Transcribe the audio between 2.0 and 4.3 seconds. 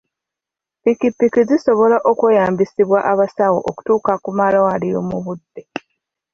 okweyambisibwa abasawo okutuuka ku